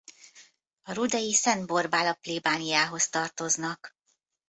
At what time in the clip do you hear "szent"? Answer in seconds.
1.33-1.65